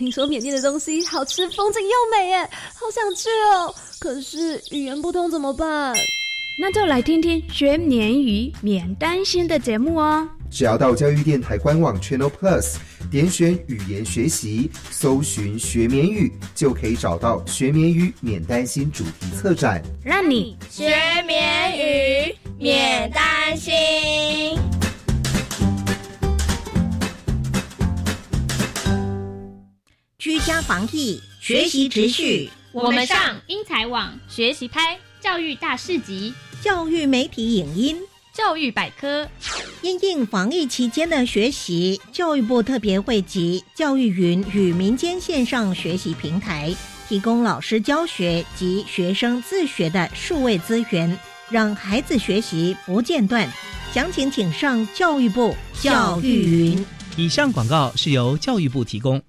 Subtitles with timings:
[0.00, 2.38] 听说缅甸的东西好吃，风景又美耶，
[2.72, 3.74] 好想去哦。
[3.98, 5.94] 可是语言不通怎么办？
[6.58, 10.26] 那就来听听学缅语免担心的节目哦。
[10.50, 12.76] 只要到教育电台官网 Channel Plus
[13.10, 20.88] 点选语言学习，搜寻学缅语，就可以找到学缅语免担心主题策展，让你学
[21.26, 24.79] 缅语免担心。
[30.20, 32.50] 居家防疫，学习持续。
[32.72, 37.96] 我们上英才网学习拍教育大市集、教育媒体影音、
[38.34, 39.26] 教育百科。
[39.80, 46.76] 因应防疫期间的学习，教育部特别汇集教育云与民间线上学习平台，
[47.08, 51.18] 提供老师教学及学生自学的数位资源，
[51.48, 53.50] 让孩子学习不间断。
[53.94, 56.86] 详情请上教育部教育云。
[57.16, 59.20] 以上广告是由教育部提供。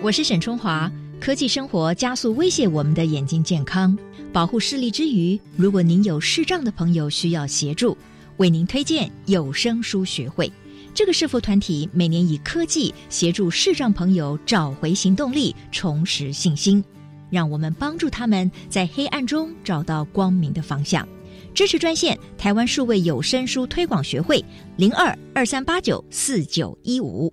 [0.00, 0.90] 我是沈春华。
[1.20, 3.96] 科技生活加速威胁我们的眼睛健康，
[4.32, 7.96] 保护视力之余，如果您有视障的朋友需要协助，
[8.36, 10.50] 为您推荐有声书学会。
[10.94, 16.82] 这个视服团体每年以科技协助视障朋友找回行动力，重拾信心。
[17.30, 21.06] 让我们帮助他们在黑暗中找到光明的方向。
[21.54, 24.44] 支持专线：台湾数位有声书推广学会
[24.76, 27.32] 零二二三八九四九一五。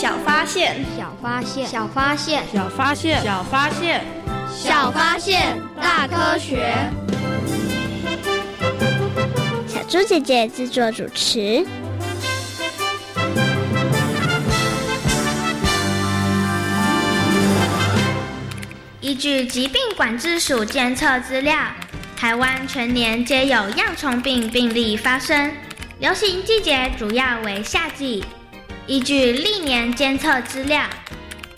[0.00, 4.04] 小发现，小发现，小发现，小发现，小发现，
[4.48, 6.72] 小发现，大科学。
[9.66, 11.66] 小猪姐姐制作主持。
[19.00, 21.58] 依据疾病管制署监测资料，
[22.16, 25.50] 台湾全年皆有恙虫病病例发生，
[25.98, 28.24] 流行季节主要为夏季。
[28.88, 30.82] 依据历年监测资料，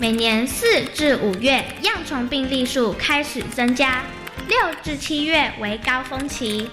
[0.00, 4.02] 每年四至五月恙虫病例数开始增加，
[4.48, 6.68] 六至七月为高峰期。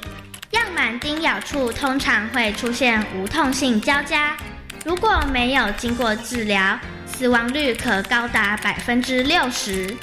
[0.51, 4.35] 样螨叮咬处通常会出现无痛性交加，
[4.83, 9.95] 如果没有经过治疗，死亡率可高达百分之六十。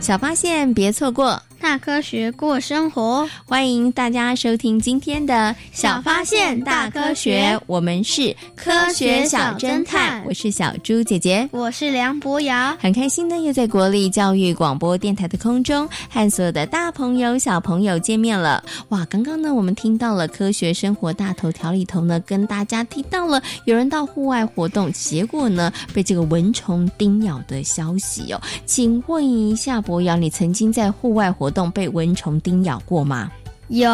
[0.00, 1.42] 小发现，别错过。
[1.60, 7.56] 大科学过生活，欢迎大家收听今天的小发现大科学。
[7.66, 12.74] 我们是科学小侦探，我是小猪姐姐，我是梁博瑶。
[12.80, 18.64] 很开心呢，又在国立教育广播电台的空中和所有的大朋友、小朋友见面了。
[18.88, 28.40] 哇，刚刚呢，我们听到了科学生活大头条里头呢，跟大家提到了有人到户外活动，结果呢被这个蚊虫叮咬的消息哦。
[28.64, 31.70] 请问一下，博瑶，你曾经在户外活动？
[31.70, 33.30] 被蚊虫叮咬过吗？
[33.68, 33.88] 有，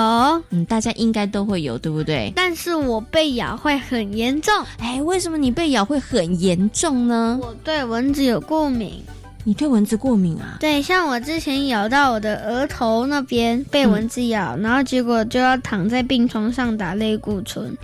[0.51, 2.33] 嗯，大家应该都会有，对不对？
[2.35, 4.53] 但是我被咬会很严重。
[4.79, 7.39] 哎，为什么你被咬会很严重呢？
[7.43, 9.03] 我对蚊子有过敏。
[9.45, 10.57] 你对蚊子过敏啊？
[10.61, 17.77] 对，像我之前咬到我的额头那边被蚊子咬，然后结果就要躺在病床上打类固醇，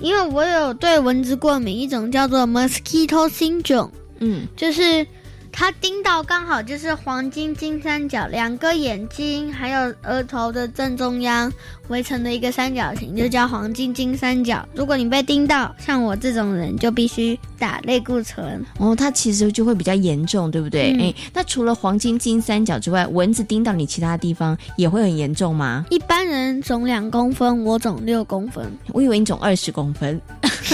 [0.00, 3.90] 因为我有对蚊子过敏，一种叫做 mosquito syndrome，
[4.20, 5.06] 嗯，就是。
[5.56, 11.52] 它盯到刚好就是黄金金三角，两个眼睛还有额头的正中央。
[11.88, 14.66] 围成的一个三角形，就叫黄金金三角。
[14.74, 17.64] 如果你被叮到，像我这种人就必须打。
[17.64, 18.62] 打类固醇。
[18.78, 20.92] 哦，它其实就会比较严重，对不对？
[21.00, 25.86] 哎、嗯那除了黄金金三角之外，蚊子叮到你其他地方也会很严重吗？
[25.88, 28.70] 一般人肿两公分，我肿六公分。
[28.92, 30.20] 我以为你肿二十公分，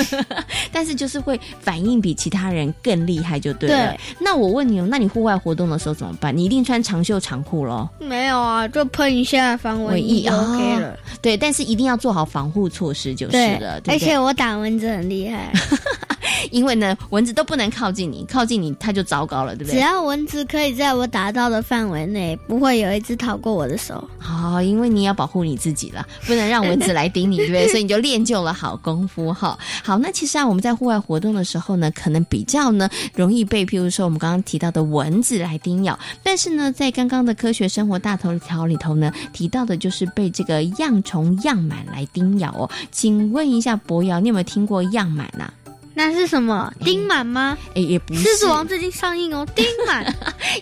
[0.73, 3.93] 但是就是会反应比其他人更厉害，就对了。
[3.93, 6.37] 对那我问你哦，那你户外活动的时候怎么办？
[6.37, 7.89] 你一定穿长袖长裤喽？
[8.01, 10.99] 没有啊，就喷一下防蚊液就 OK 了。
[11.05, 13.99] 哦对，但是一定要做好防护措施就是对了，对而？
[13.99, 15.53] 且我打蚊子很厉害，
[16.51, 19.75] 因为呢，蚊子都不能靠近你，靠近你它就糟糕了，对不对？
[19.75, 24.09] 只要蚊子可以在我打到的范围内，不会有一只逃过我的手。
[24.19, 27.69] 好、因为你要保护你自己了，不能让蚊子来叮你，对不对？
[27.71, 29.59] 所以你就练就了好功夫哈。
[29.83, 42.71] 好，那其实啊，我们在户外活动的时候呢，可能比较呢容易被，譬如说我们刚刚提到的蚊子来叮咬，但是呢，在刚刚的科学生活大头条里头呢，提到的就是被这个恙虫恙螨来叮咬哦。
[42.91, 45.53] 请问一下博瑶，你有没有听过恙螨啊？
[46.01, 46.73] 那是什么？
[46.83, 47.59] 丁满吗？
[47.75, 48.23] 哎，也不是。
[48.23, 50.15] 狮子王最近上映哦， 丁满。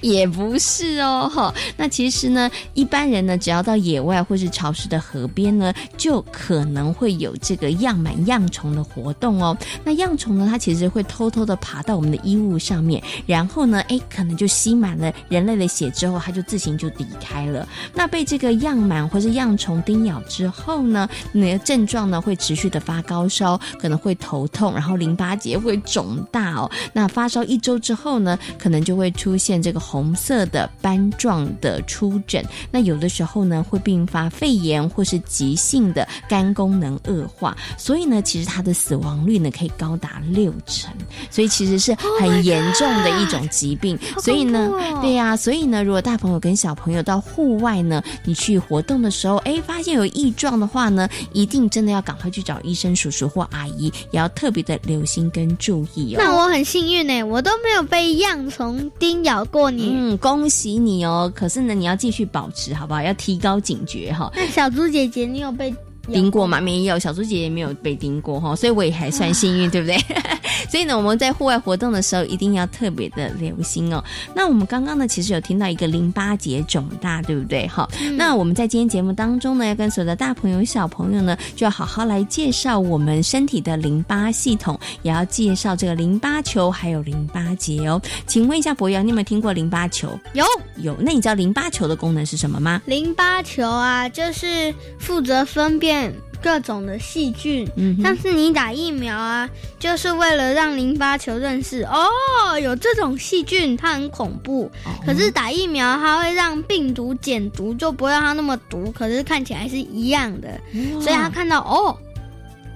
[0.02, 1.55] 也不是哦，哈。
[1.76, 9.56] 那其实呢，一般人呢，只要到野外或是潮湿的河边呢，就可能会有这个样螨恙虫的活动哦。
[9.85, 17.67] 那恙虫呢，它其实会偷偷的爬到我们的衣物上面，然后呢，哎，可能就吸满了人类的血之后，它就自行就离开了。
[17.94, 26.70] 那被这个样螨或是恙虫叮咬之后呢，你的症状呢会持续的发高烧，可能会头痛，然后淋巴结会肿大哦。
[26.92, 32.44] 那发烧一周之后呢，可能就会出现这个红色的斑状的出疹。
[32.70, 37.56] 那有的时候呢，会并发肺炎或是急性的肝功能恶化。
[37.76, 40.92] 所以呢，其实它的死亡率呢可以高达六成，
[41.30, 43.98] 所以其实是很严重的一种疾病。
[44.19, 56.18] 所以呢，哦对呀、所以呢，如果大朋友跟小朋友到户外呢，你去活动的时候，哎，发现有异状的话呢，一定真的要赶快去找医生叔叔或阿姨，也要特别的留心跟注意哦。
[56.18, 59.90] 那我很幸运呢，我都没有被恙虫叮咬过你。
[59.94, 61.32] 嗯，恭喜你哦！
[61.34, 63.02] 可是呢，你要继续保持，好不好？
[63.02, 64.30] 要提高警觉哈。
[64.34, 65.74] 那小猪姐姐，你有被
[66.12, 66.60] 叮过吗？
[66.60, 69.96] 没有，小猪姐姐没有被叮过哈，所以我也还算幸运，对不对？
[70.69, 74.02] 所以呢，我们在户外活动的时候一定要特别的留心哦。
[74.34, 77.66] 那我们刚刚呢，其实有听到一个淋巴结肿大，对不对？
[77.69, 88.00] 哈、那我们在今天节目当中呢，要跟所有的大朋友、小朋友呢，就要好好来介绍我们身体的淋巴系统，也要介绍这个淋巴球还有淋巴结哦。
[88.26, 90.19] 请问一下博瑶，你有没有听过淋巴球？
[90.34, 90.44] 有
[90.82, 90.94] 有。
[91.00, 92.82] 那你知道淋巴球的功能是什么吗？
[92.84, 95.97] 淋巴球啊，就是负责分辨
[96.42, 97.68] 各种的细菌。
[97.76, 99.48] 嗯像是你打疫苗啊，
[99.78, 104.70] 就是为了让淋巴球认识哦，有这种细菌，它很恐怖。
[104.84, 110.60] 哦可是打疫苗它会让病毒减毒，就不会让它那么毒，可是看起来是一样的，
[111.00, 111.96] 所以他看到哦。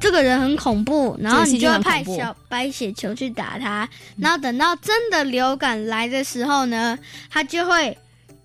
[0.01, 6.99] 这个人很恐怖，然后你就会派小白血球去打他，然后等到真的流感来的时候呢，
[7.31, 7.97] 他就会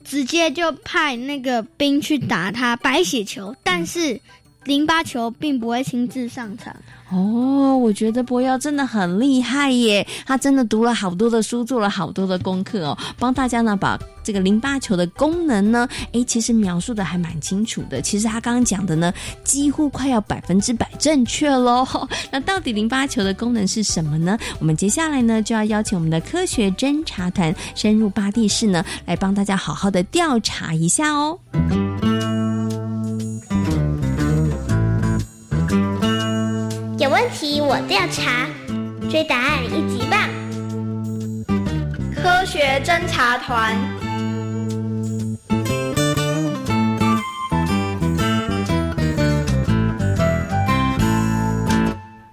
[0.03, 4.21] 直接就派那个兵去打他白血球，但是
[4.67, 6.75] 淋巴球并不会亲自上场。
[7.09, 18.01] 哦，我觉得博瑶真的很厉害耶，他真的读了好多的书，做了好多的功课哦，帮大家呢把这个淋巴球的功能呢，诶，其实描述的还蛮清楚的。
[18.01, 19.13] 其实他刚刚讲的呢，
[19.45, 21.87] 几乎快要百分之百正确喽。
[22.29, 24.37] 那到底淋巴球的功能是什么呢？
[24.59, 31.39] 我们接下来呢就要邀请我们的科学侦查团深入巴地市呢，来帮大家好好的调查一下哦。
[37.07, 38.45] 有问题我调查，
[39.09, 40.29] 追答案一级棒！
[42.13, 43.77] 科学侦查团。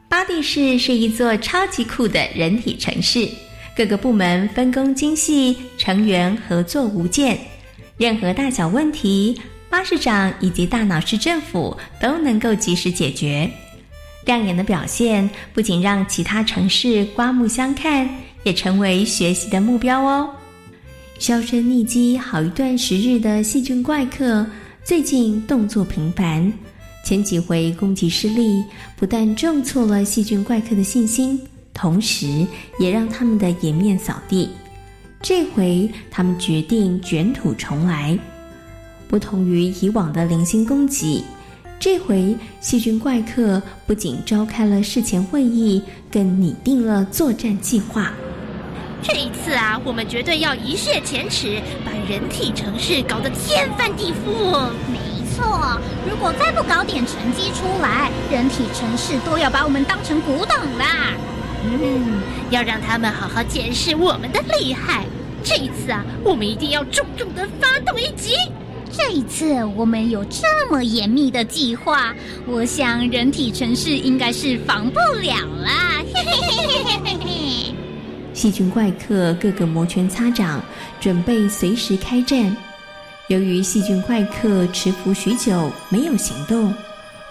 [0.09, 3.29] 巴蒂市是一座超级酷的人体城市，
[3.77, 7.39] 各个部门分工精细，成员合作无间。
[7.97, 9.41] 任何大小问题，
[9.71, 13.49] 巴士长以及大脑市政府都能够及时解决。
[14.25, 18.09] 亮眼的表现不仅让其他城市刮目相看，
[18.43, 20.31] 也成为学习的目标哦。
[21.19, 24.47] 销声匿迹好一段时日的细菌怪客，
[24.83, 26.53] 最近动作频繁。
[27.05, 28.65] 前几回攻击失利，
[28.97, 31.39] 不但重挫了细菌怪客的信心，
[31.75, 32.47] 同时
[32.81, 34.49] 也让他们的颜面扫地。
[35.21, 38.19] 这回他们决定卷土重来，
[39.07, 41.23] 不同于以往的零星攻击，
[41.85, 48.11] 这回细菌怪客不仅召开了事前会议，更拟定了作战计划。
[49.03, 54.71] 这一次啊，我们绝对要一雪前耻，把人体城市搞得天翻地覆。
[54.91, 54.99] 没
[55.37, 61.13] 错，如果再不搞点成绩出来，人体城市都要把我们当成古董啦。
[61.65, 65.05] 嗯，要让他们好好见识我们的厉害。
[65.43, 68.33] 这一次啊，我们一定要重重的发动一击。
[68.97, 72.15] 这一次我们有这么严密的计划，
[72.47, 76.01] 我想人体城市应该是防不了啦。
[76.15, 77.75] 嘿嘿嘿嘿嘿嘿嘿。
[78.33, 80.63] 细菌怪客个个摩拳擦掌，
[81.01, 82.57] 准备随时开战。
[83.27, 86.73] 由于细菌怪客蛰伏许久没有行动，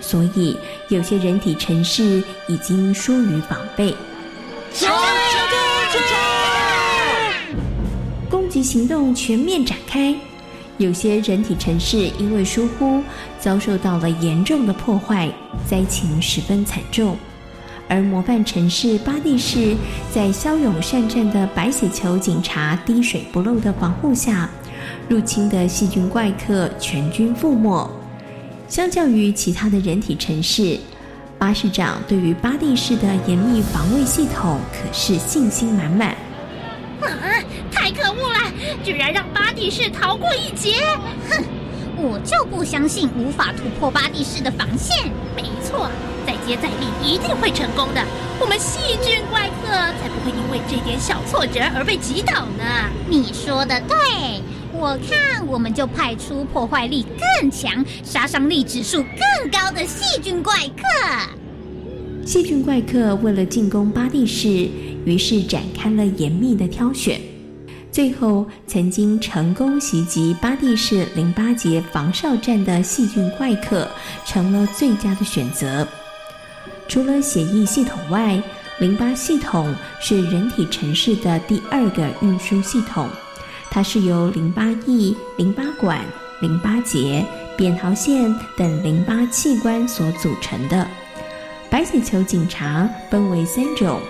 [0.02, 0.58] 所以
[0.90, 3.96] 有些人体城市已经疏于防备。
[8.30, 10.14] 攻击行动全面展开。
[10.84, 13.02] 有些人体城市因为疏忽，
[13.40, 15.32] 遭受到了严重的破坏，
[15.66, 17.18] 灾情十分惨重。
[17.88, 19.76] 而模范城市巴蒂市，
[20.14, 24.50] 在骁勇善战的白血球警察滴水不漏的防护下，
[25.08, 27.90] 入侵的细菌怪客全军覆没。
[28.68, 30.78] 相较于其他的人体城市，
[31.40, 36.10] 巴市长对于巴蒂市的严密防卫系统可是信心满满。
[37.00, 37.08] 啊！
[37.72, 38.33] 太可恶，
[38.84, 40.76] 居然让巴蒂士逃过一劫！
[41.30, 41.44] 哼，
[41.98, 45.12] 我就不相信无法突破巴蒂士的防线。
[45.36, 45.90] 没错，
[46.26, 48.04] 再接再厉，一定会成功的。
[48.40, 52.90] 我们细菌怪客才不会因为这点小挫折而被击倒呢。
[53.08, 54.42] 你说的对，
[54.74, 57.06] 我看我们就派出破坏力
[57.40, 60.84] 更强、杀伤力指数更高的细菌怪客。
[62.26, 64.48] 细菌怪客为了进攻巴蒂市，
[65.06, 67.20] 于是展开了严密的挑选。
[67.94, 73.88] 最后，曾经成功袭击巴蒂市淋巴结防哨站的细菌怪客
[74.26, 75.88] 成了最佳的选择。
[76.88, 78.42] 除了血液系统外，
[78.80, 83.08] 淋巴系统是人体城市的第二个运输系统，
[83.70, 86.04] 它是由淋巴液、淋巴管、
[86.42, 87.24] 淋巴结、
[87.56, 90.88] 扁桃腺等淋巴器官所组成的。
[91.70, 94.02] 白血球警察分为三种，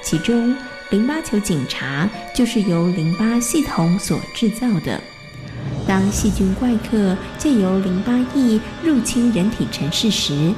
[0.00, 0.56] 其中
[0.92, 5.00] 淋巴球警察就是由淋巴系统所制造的。
[5.88, 10.52] 当细菌怪客借由淋巴液入侵人体城市时，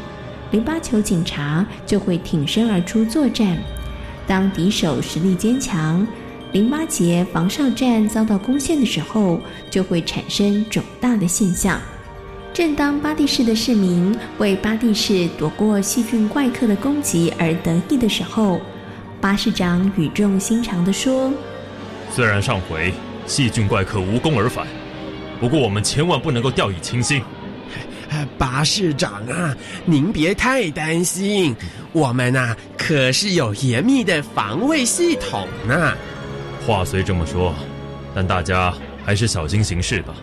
[0.51, 3.57] 淋巴球警察就会挺身而出作战。
[4.27, 6.05] 当敌手实力坚强，
[6.51, 11.81] 淋巴结防哨站遭到攻陷的时候，就会产生肿大的现象。
[12.53, 18.61] 正当巴蒂市的市民为巴蒂市躲过细菌怪客的攻击而得意的时候，
[19.25, 21.33] 巴士长语重心长地说
[22.13, 22.93] ：“虽然上回
[23.27, 24.67] 细菌怪客无功而返，
[25.41, 27.23] 不过我们千万不能够掉以轻心。”
[28.37, 31.57] 巴士长啊，您别太担心，
[31.93, 35.95] 我们呐可是有严密的防卫系统呢。
[36.67, 37.55] 话虽这么说，
[38.15, 38.75] 但大家
[39.07, 40.15] 还是小心行事吧。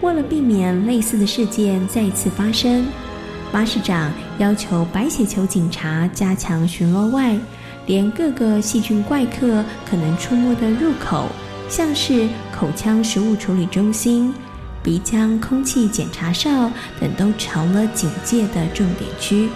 [0.00, 2.86] 为了避免类似的事件再次发生，
[3.50, 7.36] 巴士长要求白血球警察加强巡逻外，
[7.86, 11.28] 连各个细菌怪客可能出没的入口，
[11.68, 14.32] 像是口腔食物处理中心、
[14.82, 16.70] 鼻腔空气检查哨
[17.00, 19.48] 等，都成了警戒的重点区。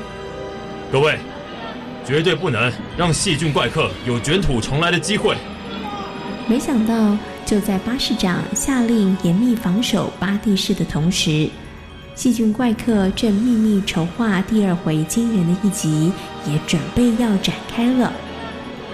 [0.90, 1.18] 各位，
[2.04, 5.36] 绝对不能让细菌怪客有卷土重来的机会。
[6.46, 7.16] 没想到。
[7.46, 11.48] 就在巴士长下令严密防守巴蒂市的同时，
[12.16, 16.10] 细菌怪客正秘密筹划第二回惊人的一集，
[16.46, 18.10] 也准备要展开了。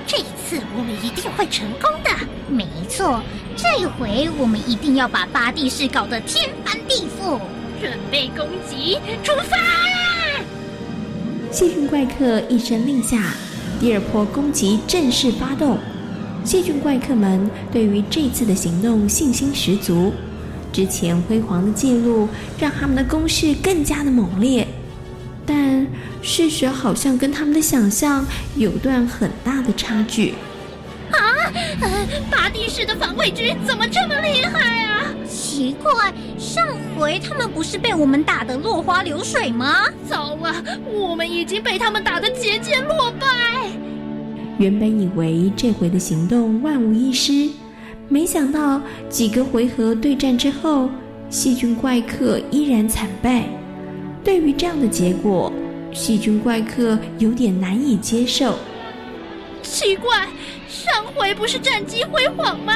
[0.04, 2.10] 这一次我们一定会成功的。
[2.48, 3.22] 没错，
[3.56, 7.38] 这一回我们一定要把巴蒂市搞得天翻地覆。
[7.80, 9.56] 准备攻击，出发！
[11.52, 13.34] 细菌怪客一声令下，
[13.80, 15.78] 第二波攻击正式发动。
[16.44, 20.12] 细菌怪客们对于这次的行动信心十足，
[20.72, 24.66] 之前辉煌的记录让他们的攻势更加的猛烈，
[25.44, 25.86] 但
[26.22, 28.26] 事实好像跟他们的想象
[28.56, 30.34] 有段很大的差距。
[31.10, 31.52] 啊！
[32.30, 35.04] 巴蒂市的防卫军怎么这么厉害啊？
[35.28, 36.66] 奇怪，上
[36.98, 39.84] 回他们不是被我们打得落花流水吗？
[40.08, 40.54] 糟了，
[40.90, 43.26] 我们已经被他们打得节节落败。
[44.56, 47.50] 原本以为这回的行动万无一失，
[48.12, 48.78] 没想到
[49.08, 50.90] 几个回合对战之后，
[51.30, 53.44] 细菌怪客依然惨败。
[54.22, 55.50] 对于这样的结果，
[55.94, 58.58] 细菌怪客有点难以接受。
[59.62, 60.28] 奇怪，
[60.68, 62.74] 上回不是战绩辉煌吗？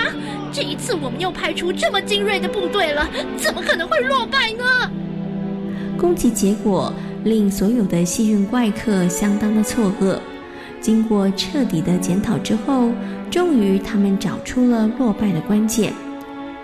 [0.54, 4.90] 这一次我们又派出这么精锐的部队了，怎么可能会落败呢？
[5.98, 6.90] 攻击结果
[7.24, 10.18] 令所有的细菌怪客相当的错愕。
[10.80, 12.90] 经过彻底的检讨之后，
[13.30, 15.92] 终于他们找出了落败的关键。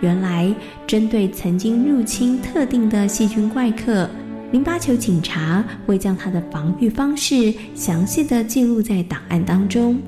[0.01, 0.53] 原来，
[0.87, 4.09] 针对曾经入侵特定的细菌怪客，
[4.51, 10.01] 淋巴球警察会将他的防御方式详细的记录在档案当中，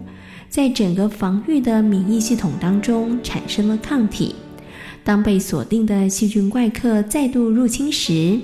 [0.49, 4.35] 在整个防御的免疫系统当中产生了抗体。
[5.05, 8.39] 当被锁定的细菌怪客再度入侵时，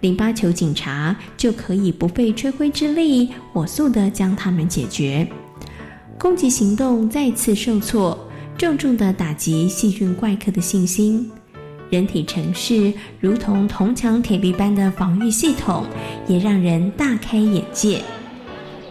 [0.00, 5.26] 淋巴球警察就可以不费吹灰之力，火速的将它们解决。
[6.18, 8.16] 攻击行动再次受挫，
[8.56, 11.30] 重重的打击细菌怪客的信心。
[11.90, 15.84] 人体城市如同铜墙铁壁般的防御系统，
[16.26, 18.02] 也让人大开眼界。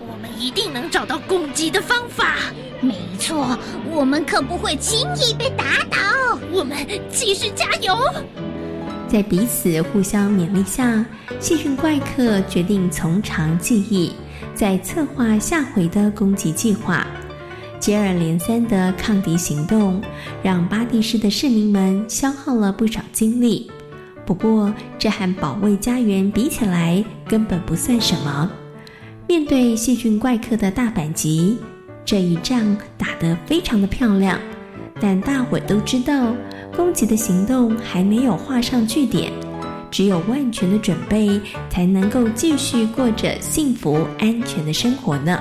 [0.08, 2.36] 我们一定能找到攻击的方法。
[2.82, 3.58] 没错，
[3.92, 6.38] 我们可不会轻易被打倒。
[6.52, 6.78] 我们
[7.10, 7.98] 继续加油！
[9.08, 11.06] 在彼此互相勉励下，
[11.40, 14.14] 细菌怪客决定从长计议，
[14.54, 17.06] 在策划下回的攻击计划。
[17.80, 20.02] 接二连三的抗敌行动，
[20.44, 23.72] 让巴蒂市的市民们消耗了不少精力。
[24.24, 28.50] 不过，这和保卫家园比起来，根本不算什么。
[29.28, 31.58] 面对细菌怪客的大反击，
[32.06, 34.40] 这一仗打得非常的漂亮。
[35.00, 36.36] 但大伙都知道，
[36.76, 39.34] 攻击的行动还没有画上句点，
[39.92, 45.38] 只有万全的准备，才能够继续过着幸福安全的生活呢。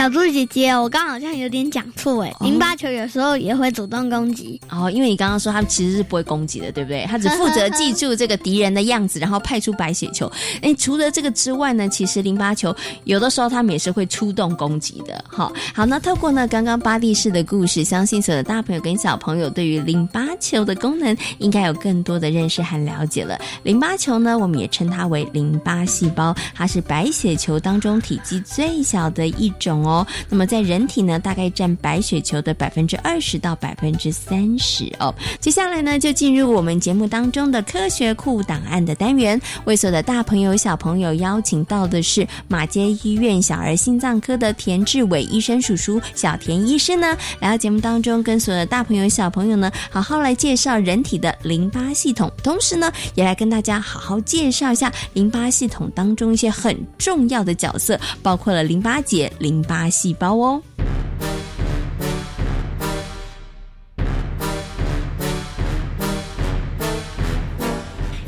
[0.00, 7.04] 小猪姐姐，我刚好像有点讲错哎，淋巴球有时候也会主动攻击哦，因为你刚刚说它其实是不会攻击的，对不对？
[7.06, 10.26] 它只负责记住这个敌人的样子，然后派出白血球。
[10.62, 15.22] 哎，除了这个之外呢，其实淋巴球有的时候它们也是会出动攻击的。
[15.28, 23.38] 好，好，那透过呢刚刚巴蒂士的故事，相信所有的大朋友跟小朋友对于淋巴球的功能应该有更多的认识和了解了。
[23.64, 29.89] 淋巴球呢，我们也称它为淋巴细胞，它是白血球当中体积最小的一种哦。
[29.90, 35.14] 哦那么在人体呢，大概占白血球的百分之二十到百分之三十哦。
[35.40, 39.40] 接下来呢，就进入我们节目当中的科学库档案的单元。
[39.64, 60.62] 为所有的大朋友小朋友邀请到的是马街医院小儿心脏科的田志伟医生叔叔，小田医师呢来到节目当中，跟所有的大朋友小朋友呢好好来介绍人体的淋巴系统，同时呢也来跟大家好好介绍一下淋巴系统当中一些很重要的角色，包括了淋巴结、淋巴细胞哦。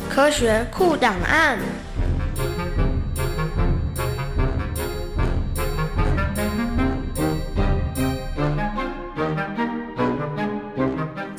[0.08, 1.58] 科学库档案。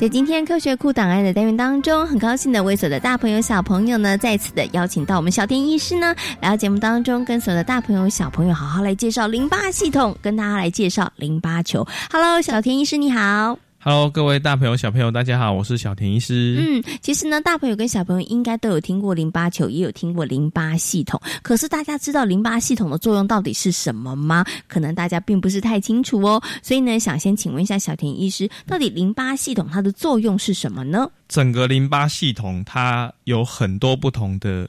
[0.04, 11.88] 在今天科学库档案的单元当中，很高兴的为所有的大朋友小朋友呢，再次的邀请到我们小田医师呢，来到节目当中，跟所有的大朋友小朋友好好来介绍淋巴系统，跟大家来介绍淋巴球。
[12.12, 13.63] Hello，小田医师你好。
[13.86, 16.56] Hello，各位大朋友、小朋友，大家好，我是小田医师。
[16.58, 21.20] 嗯，其实呢，大朋友跟小朋友应该都有听过淋巴球，也有听过淋巴系统。
[21.42, 24.42] 可是大家知道淋巴系统的作用到底是什么吗？
[24.68, 26.42] 可能大家并不是太清楚哦。
[26.62, 31.06] 所以呢，想先请问一下小田医师，到底淋巴系统它的作用是什么呢？
[31.28, 34.66] 整个淋巴系统它有很多不同的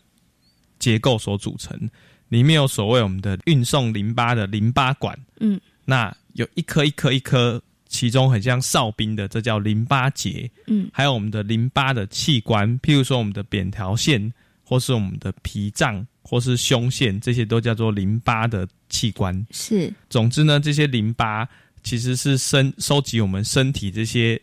[0.77, 1.89] 结构所组成，
[2.27, 7.61] 里面有所谓我们的运送淋巴的淋巴管，嗯，那有一颗一颗一颗。
[7.87, 10.49] 其中很像哨兵的，这叫淋巴结。
[10.67, 19.45] 嗯，还有我们的淋巴的器官，譬如说我们的扁桃腺，或是我们的脾脏，或是胸腺，这些都叫做淋巴的器官。
[19.51, 21.47] 是，总之呢，这些淋巴
[21.83, 24.41] 其实是身收集我们身体这些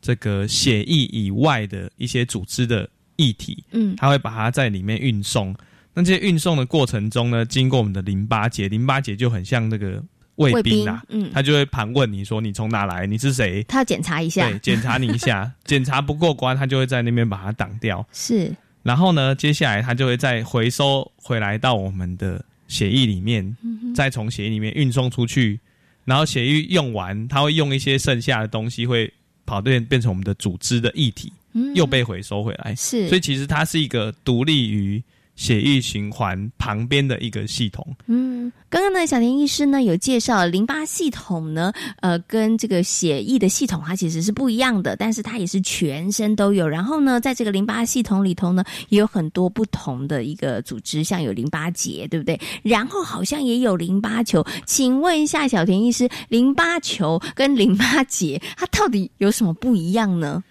[0.00, 3.64] 这个血液以外的一些组织的液体。
[3.72, 5.56] 嗯，它会把它在里面运送。
[5.94, 10.02] 那这些运送的过程中呢，经过我们的淋巴结，淋巴结就很像那个。
[10.36, 13.62] 卫兵啊，嗯，他就会盘问你说你从哪来，你是谁？
[13.64, 18.06] 他要检查一下，对，检查你一下， 检查不过关，他就会在那边把它挡掉。
[18.12, 25.60] 是，然后呢，接下来他就会再回收回来到我们的协议里面，嗯、再从协议里面运送出去。
[26.04, 29.12] 然后协议用完，他会用一些剩下的东西会
[29.44, 32.74] 跑变变成我们的组织的液体，嗯、又被回收回来。
[32.74, 35.02] 是，所以其实它是一个独立于。
[35.42, 37.84] 血液循环旁边的一个系统。
[38.06, 46.68] 嗯，刚刚呢，小田医师呢有介绍淋巴系统呢，呃，跟这个血液的系统它其实是不一样的，但是它也是全身都有。
[46.68, 52.40] 然后呢，在这个淋巴系统里头呢，也有很多不同的一个组织，像有淋巴结，对不对？
[52.62, 54.46] 然后好像也有淋巴球。
[54.64, 60.44] 请问一下，小田医师，淋巴球跟淋巴结它到底有什么不一样呢？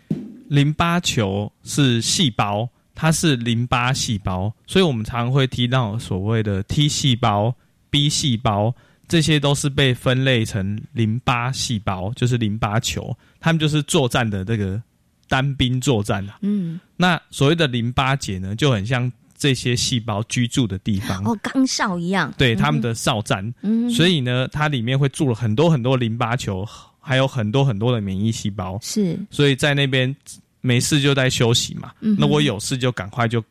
[0.50, 2.68] 淋巴球是细胞。
[3.02, 7.52] 它是淋巴细胞，所以我们常常会提到所谓的 T 细胞、
[7.90, 8.72] B 细胞，
[9.08, 13.18] 这些都是被分类成淋巴细胞，就是淋巴球。
[13.40, 14.80] 它们就是作战的这个
[15.28, 16.38] 单兵作战啊。
[16.42, 21.24] 嗯，那所谓的淋巴结呢，就很像这些细胞居住的地方。
[21.24, 26.64] 哦，岗哨一样，对他们的哨站，嗯所以呢，它里面会住了很多很多淋巴球，
[27.00, 28.78] 还有很多很多的免疫细胞。
[28.80, 30.16] 是所以在那边
[30.62, 31.92] 没事就在休息嘛。
[32.02, 33.44] 嗯那我有事就赶快就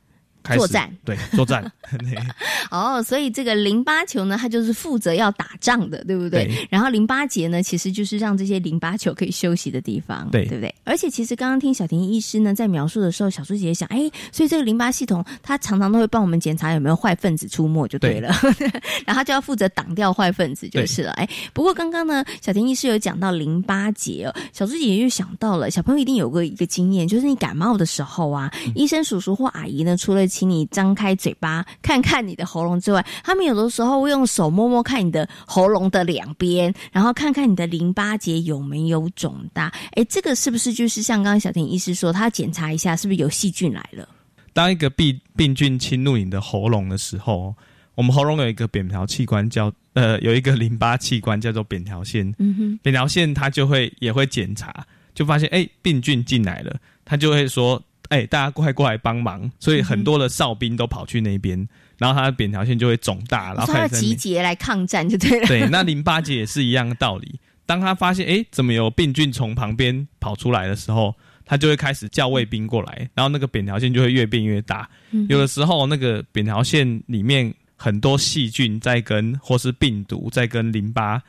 [0.43, 1.71] 开始作战，对，作战。
[2.71, 6.47] 哦，所以这个淋巴球呢，它就是负责要打仗的，对不对？
[6.47, 10.73] 对然后淋巴结呢，其实就是让这些淋巴球可以休息的地方，对对不对？
[10.85, 18.29] 而且其实刚刚听小婷医师呢在描述的时候，小猪姐姐想，哎，所以这个淋巴系统它常常都会帮我们检查有没有坏分子出没，就对了。
[19.05, 21.11] 然后它就要负责挡掉坏分子就是了。
[21.13, 39.71] 哎，不过刚刚呢，小婷医师有讲到淋巴结哦，小猪姐姐就想到了，小朋友一定有过一个经验，就是你感冒的时候啊，医生叔叔或阿姨呢，除了请你张开嘴巴看看你的喉咙之外，他们有的时候会用手摸摸看你的喉咙的两边，然后看看你的淋巴结有没有肿大。
[39.95, 44.09] 哎，这个是不是就是像刚刚小婷医师说，他检查一下是不是有细菌来了？
[44.53, 47.55] 当一个病病菌侵入你的喉咙的时候，
[47.95, 52.33] 我们喉咙有一个扁桃器官叫呃，有一个淋巴器官叫做扁桃腺。
[52.39, 57.81] 嗯哼，扁桃腺它就会也会检查，就发现哎、病菌进来了，它就会说
[58.11, 65.47] 哎、大家快过来帮忙，所以很多的哨兵都跑去那边，然后他的扁条线就会肿大，然后开始集结来抗战就对了。
[65.47, 67.41] 对，那淋巴结也是一样的道理。
[67.67, 74.91] 当他发现哎，诶怎么有病菌从旁边跑出来的时候，他就会开始叫卫兵过来，然后那个扁条线就会越变越大。
[75.13, 81.23] 嗯有的时候，那个扁条线里面很多细菌在跟或是病毒在跟淋巴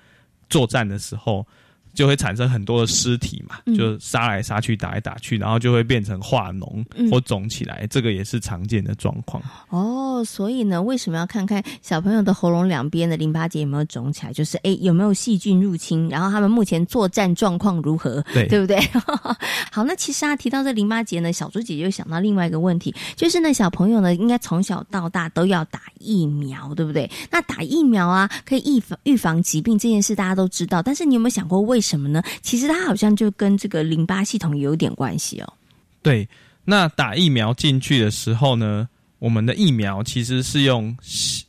[0.50, 1.46] 作战的时候，
[1.94, 9.42] 就会产生很多的尸体嘛，嗯就杀来杀去，打来打去，然后就会变成化脓嗯或肿起来，这个也是常见的状况。
[9.70, 14.34] 哦，所以呢，为什么要看看小朋友的喉咙两边的淋巴结有没有肿起来？
[14.34, 16.10] 就是哎，有没有细菌入侵？
[16.10, 18.22] 然后他们目前作战状况如何？
[18.34, 18.80] 对对不对？
[19.72, 27.10] 好，那其实啊，提到这淋巴结呢，小猪姐姐又想到另外一个问题，就是呢，小朋友呢，应该从小到大都要打疫苗，对不对？
[27.30, 32.22] 那打疫苗啊，可以预防预防疾病这件事大家都知道，但是你有没有想过为什么呢？
[32.42, 35.54] 其实它好像就跟这个淋巴系统有点关系哦。
[36.02, 36.28] 对，
[36.64, 38.88] 那打疫苗进去的时候呢，
[39.20, 40.96] 我们的疫苗其实是用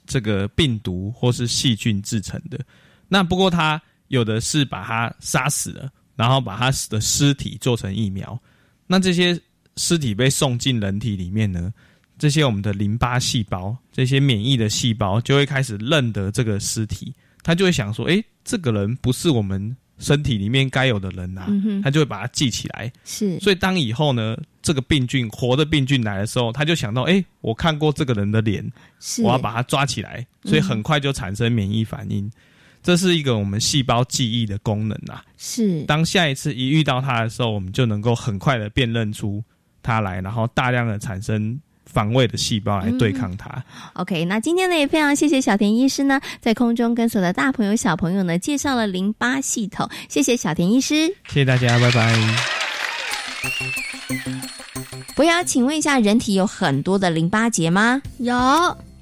[0.06, 2.58] 这个病毒或是细菌制成的。
[3.08, 8.38] 那不过它有的是把它杀死了，然后把它的尸体做成疫苗。
[8.86, 9.38] 那这些
[9.76, 11.72] 尸体被送进人体里面呢，
[12.18, 22.92] 这些我们的淋巴细胞、这些免疫的细胞就会开始认得这个尸体，他就会想说：诶，这个人不是我们身体里面该有的人啊，嗯他就会把它记起来。
[23.04, 32.30] 是，所以当以后呢，这个病菌活的病菌来的时候，他就想到，哎、我看过这个人的脸，是我要把它抓起来，所以很快就产生免疫反应。
[32.82, 35.24] 这是一个我们细胞记忆的功能啊。
[35.38, 39.42] 是，当下一次一遇到它的时候，我们就能够很快的辨认出
[39.84, 43.62] 它来，然后大量的产生防卫的细胞来对抗它。
[43.94, 51.08] OK，那今天呢也非常谢谢小田医师呢，在空中跟所有的大朋友小朋友呢介绍了淋巴系统，谢谢小田医师。
[51.28, 52.14] 谢谢大家，拜拜。
[55.14, 58.00] 博雅，请问一下，人体有很多的淋巴结吗？
[58.18, 58.34] 有，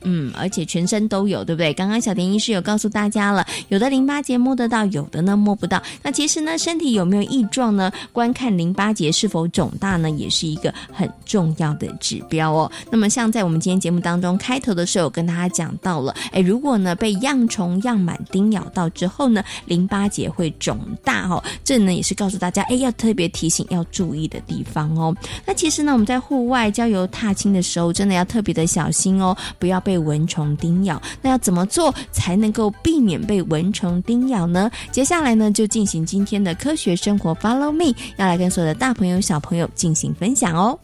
[0.03, 1.73] 嗯，而且全身都有，对不对？
[1.75, 5.83] 刚刚小田医师有告诉大家了，有的淋巴结摸得到，有的呢摸不到。
[6.03, 7.91] 那其实呢，身体有没有异状呢？
[8.13, 12.71] 观看淋巴结是否肿大呢，也是一个很重要的指标哦。
[12.91, 21.43] 那么，像在我们今天节目当中开头的时候，有跟大家讲到了，哎，如果呢被样虫、样螨叮咬到之后呢，淋巴结会肿大哦。
[21.65, 25.15] 这呢也是告诉大家，哎，要特别提醒要注意的地方哦。
[25.45, 31.03] 那其实呢，我们在户外郊游踏青的时候，真的要特别的小心哦，不要被被蚊虫叮咬。
[31.21, 34.71] 那要怎么做才能够避免被蚊虫叮咬呢？
[34.93, 40.79] 接下来呢，就进行今天的科学生活，Follow me，要来跟所有的大朋友、小朋友进行分享哦。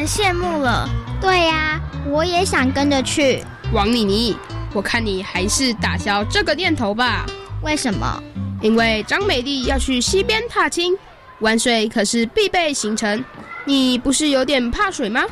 [0.00, 0.88] 人羡慕了。
[1.20, 3.44] 对呀、我也想跟着去。
[3.70, 4.34] 王妮妮，
[4.72, 7.26] 我看你还是打消这个念头吧。
[7.62, 8.22] 为什么？
[8.62, 10.96] 因为张美丽要去溪边踏青，
[11.40, 13.22] 玩水可是必备行程。
[13.66, 15.22] 你不是有点怕水吗？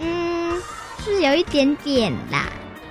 [0.00, 0.60] 嗯，
[1.04, 2.46] 是有一点点啦。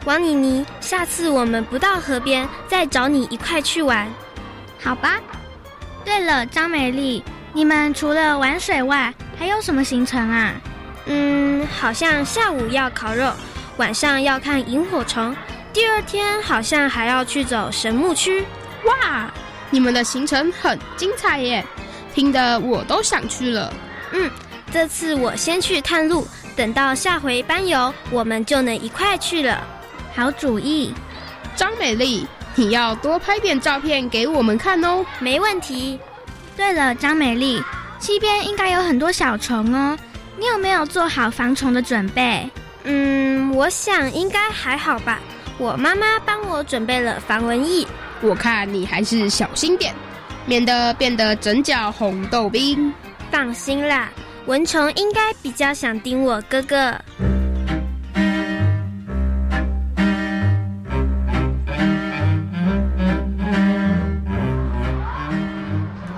[0.06, 4.08] 王妮妮，下次我们不到河边，再找你一块去玩。
[4.82, 5.20] 好吧。
[6.06, 7.22] 对了，张美丽，
[7.52, 10.54] 你们除了玩水外，还有什么行程啊？
[11.06, 13.32] 嗯，好像下午要烤肉，
[13.78, 15.36] 晚上要看萤火虫，
[15.72, 18.46] 第二天好像还要去走神木区。
[18.86, 19.32] 哇，
[19.70, 21.66] 你们的行程很精彩耶！
[22.14, 23.74] 听得我都想去了。
[24.14, 24.30] 嗯，
[24.72, 29.62] 这次我先去探路，等到下回班游，我们就能一块去了。
[30.16, 30.94] 好主意，
[31.56, 35.06] 张美丽，你要多拍点照片给我们看哦。
[35.20, 36.00] 没问题。
[36.56, 37.62] 对了，张美丽，
[38.00, 39.98] 西边应该有很多小虫哦，
[40.46, 42.48] 你有没有做好防虫的准备？
[42.84, 45.20] 嗯，我想应该还好吧。
[45.58, 47.88] 我妈妈帮我准备了防蚊液。
[48.22, 49.92] 我看你还是小心点，
[50.46, 52.94] 免得变得整脚红豆冰。
[53.32, 54.10] 放心啦，
[54.46, 56.94] 蚊虫应该比较想叮我哥哥。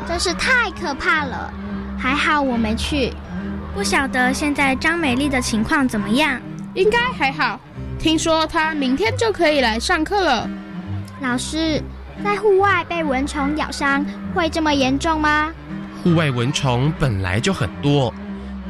[0.05, 1.49] 真是太可怕了，
[1.97, 3.13] 还好我没去。
[3.77, 6.41] 不晓得现在张美丽的情况怎么样？
[6.73, 7.59] 应该还好，
[7.99, 10.49] 听说她明天就可以来上课了。
[11.21, 11.79] 老师，
[12.23, 15.53] 在户外被蚊虫咬伤会这么严重吗？
[16.03, 18.11] 户外蚊虫本来就很多，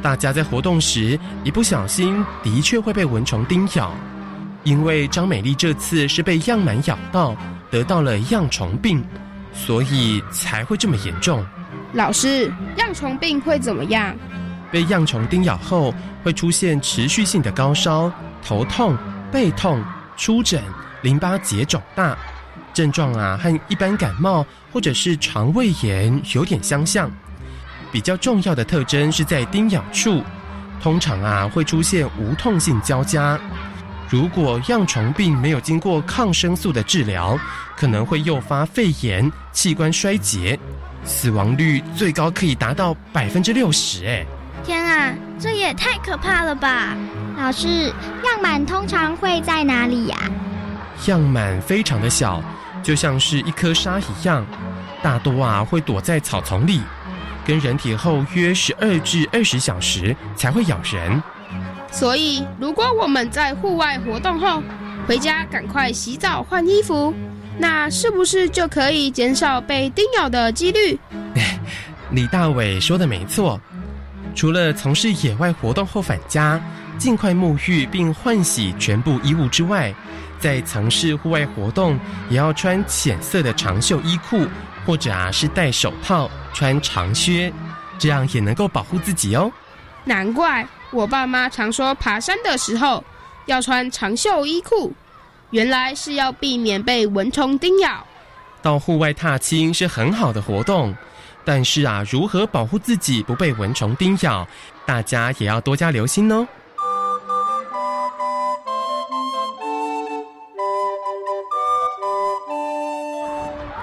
[0.02, 3.90] 大家在活动时一不小心，的确会被蚊虫叮咬。
[4.62, 7.34] 因为张美丽这次是被样螨咬到，
[7.70, 9.02] 得到了样虫病，
[9.54, 11.42] 所以才会这么严重。
[11.94, 14.14] 老师，样虫病会怎么样？
[14.70, 18.10] 被样虫叮咬后，会出现持续性的高烧、
[18.44, 18.96] 头痛、
[19.32, 19.82] 背痛、
[20.16, 20.62] 出疹、
[21.02, 22.16] 淋巴结肿大，
[22.74, 27.10] 症状啊和一般感冒或者是肠胃炎有点相像。
[27.90, 30.22] 比较重要的特征是在叮咬处，
[30.82, 33.38] 通常啊会出现无痛性交加。
[34.10, 37.38] 如果恙虫病没有经过抗生素的治疗，
[37.76, 40.58] 可能会诱发肺炎、器官衰竭，
[41.04, 44.06] 死亡率最高可以达到百分之六十。
[44.06, 44.26] 哎，
[44.64, 46.96] 天啊，这也太可怕了吧！
[47.38, 47.92] 老师，
[48.24, 50.16] 样螨通常会在哪里呀？
[51.06, 52.42] 样螨非常的小，
[52.82, 54.44] 就像是一颗沙一样，
[55.02, 56.82] 大多啊会躲在草丛里，
[57.46, 61.22] 跟人体后约十二至二十小时才会咬人。
[61.90, 64.62] 所以，如果我们在户外活动后
[65.06, 67.14] 回家，赶快洗澡换衣服，
[67.56, 70.98] 那是不是就可以减少被叮咬的几率？
[72.10, 73.60] 李大伟说的没错，
[74.34, 76.60] 除了从事野外活动后返家，
[76.96, 79.94] 尽快沐浴并换洗全部衣物之外，
[80.38, 84.46] 在从事户外活动也要穿浅色的长袖衣裤，
[84.86, 87.52] 或者啊是戴手套、穿长靴，
[87.98, 89.50] 这样也能够保护自己哦。
[90.04, 93.02] 难怪我爸妈常说爬山的时候
[93.46, 94.92] 要穿长袖衣裤，
[95.50, 98.06] 原来是要避免被蚊虫叮咬。
[98.62, 100.94] 到户外踏青是很好的活动，
[101.48, 104.46] 但是啊，如何保护自己不被蚊虫叮咬，
[104.84, 106.46] 大家也要多加留心哦。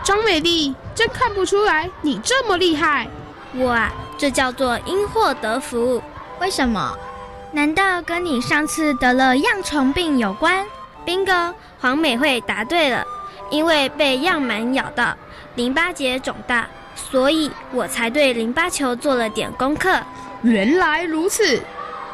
[0.04, 3.08] 张美丽，真看不出来你这么厉害。
[3.56, 5.99] 我啊，这叫做因祸得福。
[6.39, 6.95] 为什么？
[7.51, 10.63] 难道跟你上次得了样虫病有关
[11.04, 13.04] ？bingo，黄美惠答对了。
[13.49, 15.15] 因为被样螨咬到，
[15.56, 20.01] 淋巴结肿大，所以我才对淋巴球做了点功课。
[20.41, 21.62] 原来如此，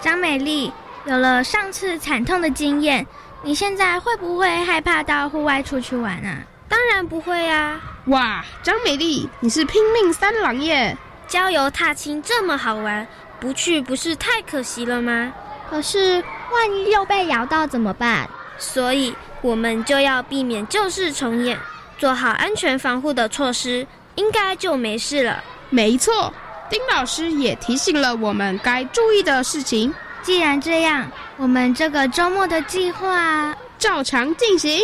[0.02, 0.72] 张美丽
[1.06, 3.06] 有了上次惨痛的经验，
[3.44, 6.44] 你现在会不会害怕到户外出去玩啊？
[6.68, 7.80] 当然不会啊！
[8.06, 10.98] 哇，张美丽，你是拼命三郎耶！
[11.28, 13.06] 郊游踏青这么好玩，
[13.40, 15.34] 不去不是太可惜了吗？
[15.70, 18.30] 可是万一又被咬到怎么办？
[18.58, 21.60] 所以我们就要避免旧事重演，
[21.98, 25.44] 做好安全防护的措施，应该就没事了。
[25.70, 26.34] 没错，
[26.70, 29.94] 丁老师也提醒了我们该注意的事情。
[30.22, 34.82] 既然这样，我们这个周末的计划照常进行。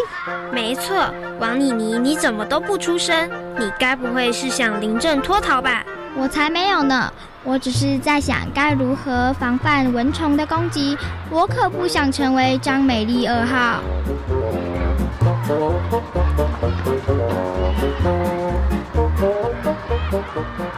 [0.52, 3.30] 没错，王妮妮，你怎么都不出声？
[3.60, 5.84] 你该不会是想临阵脱逃吧？
[6.16, 7.14] 我才没有呢！
[7.44, 10.98] 我只是在想该如何防范蚊虫的攻击。
[11.30, 13.80] 我可不想成为张美丽二号。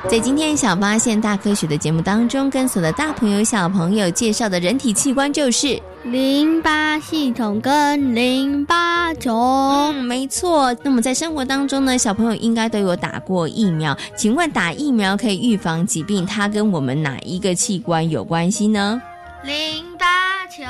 [0.10, 9.34] 在今天小发现大科学的节目当中，跟所有的大朋友小朋友介绍的人体器官就是淋巴系统跟淋巴球。
[9.36, 10.76] 嗯，没错。
[10.84, 13.96] 那么在生活当中呢，小朋友应该都有打过疫苗。
[14.16, 19.00] 请问打疫苗可以预防疾病，它跟我们哪一个器官有关系呢？
[19.44, 20.06] 淋巴
[20.48, 20.64] 球。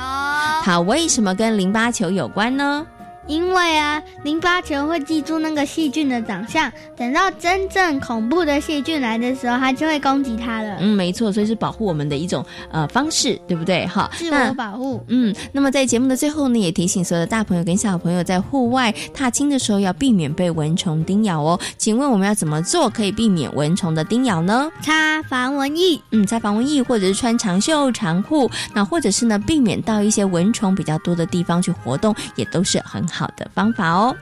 [0.62, 2.86] 它为什么跟淋巴球有关呢？
[3.30, 10.78] 因为啊，淋巴球会记住那个细菌的长相，等到真正恐怖的细菌来的时候，它就会攻击它了。
[10.80, 13.86] 嗯，没错，所以是保护我们的一种呃方式，对不对？
[13.86, 15.00] 哈，自我保护。
[15.06, 21.60] 嗯，那么在节目的最后呢，也提醒所有的大朋友跟小朋友，在户外踏青的时候要避免被蚊虫叮咬哦。
[21.78, 24.68] 请问我们要怎么做可以避免蚊虫的叮咬呢？
[24.82, 34.14] 擦防蚊液，嗯，擦防蚊液，或者是穿长袖长裤，那或者是呢，避免到一些蚊虫比较多的地方去活动，也都是很好的方法哦。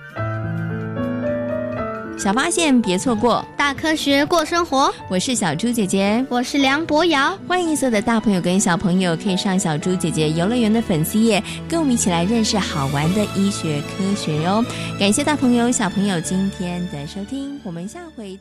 [2.19, 4.93] 小发现别错过，大科学过生活。
[5.09, 7.39] 我是小猪姐姐，我是梁博瑶。
[7.47, 14.65] 欢迎所有的大朋友跟小朋友可以上小猪姐姐游乐园的粉丝页，跟我们一起来认识好玩的医学科学哟。
[14.99, 18.37] 感谢大朋友小朋友今天的收听，我们下回。